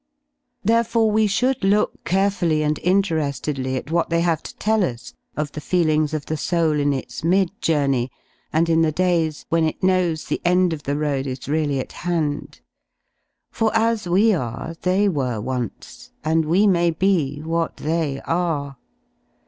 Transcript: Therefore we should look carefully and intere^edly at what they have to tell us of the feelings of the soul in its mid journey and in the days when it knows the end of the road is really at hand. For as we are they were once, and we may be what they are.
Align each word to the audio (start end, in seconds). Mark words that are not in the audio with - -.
Therefore 0.63 1.11
we 1.11 1.27
should 1.27 1.63
look 1.63 2.03
carefully 2.05 2.63
and 2.63 2.75
intere^edly 2.77 3.77
at 3.77 3.91
what 3.91 4.09
they 4.09 4.21
have 4.21 4.41
to 4.41 4.55
tell 4.55 4.83
us 4.83 5.13
of 5.37 5.51
the 5.51 5.61
feelings 5.61 6.11
of 6.15 6.25
the 6.25 6.37
soul 6.37 6.71
in 6.79 6.91
its 6.91 7.23
mid 7.23 7.51
journey 7.61 8.09
and 8.51 8.67
in 8.67 8.81
the 8.81 8.91
days 8.91 9.45
when 9.49 9.63
it 9.63 9.83
knows 9.83 10.25
the 10.25 10.41
end 10.43 10.73
of 10.73 10.81
the 10.81 10.97
road 10.97 11.27
is 11.27 11.47
really 11.47 11.79
at 11.79 11.91
hand. 11.91 12.61
For 13.51 13.69
as 13.77 14.07
we 14.07 14.33
are 14.33 14.75
they 14.81 15.07
were 15.07 15.39
once, 15.39 16.09
and 16.23 16.45
we 16.45 16.65
may 16.65 16.89
be 16.89 17.41
what 17.41 17.77
they 17.77 18.21
are. 18.21 18.77